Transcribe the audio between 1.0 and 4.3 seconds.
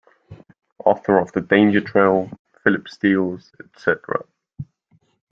of the danger trail, Philip Steels, etc.